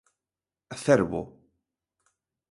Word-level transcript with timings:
Cervo. 0.83 1.21